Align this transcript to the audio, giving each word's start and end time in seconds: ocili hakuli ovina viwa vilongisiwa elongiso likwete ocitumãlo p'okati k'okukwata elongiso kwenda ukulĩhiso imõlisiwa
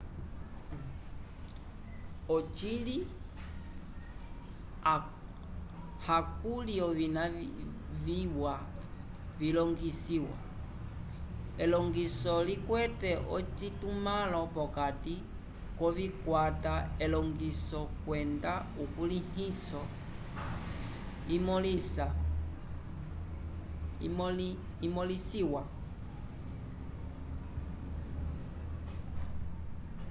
ocili 2.35 2.97
hakuli 6.05 6.75
ovina 6.89 7.23
viwa 8.05 8.55
vilongisiwa 9.39 10.37
elongiso 11.63 12.33
likwete 12.49 13.11
ocitumãlo 13.35 14.41
p'okati 14.53 15.15
k'okukwata 15.77 16.73
elongiso 17.03 17.81
kwenda 18.03 18.53
ukulĩhiso 18.83 19.81
imõlisiwa 24.83 25.61